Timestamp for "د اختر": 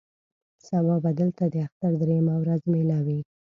1.49-1.91